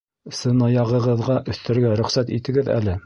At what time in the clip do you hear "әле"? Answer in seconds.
2.79-2.99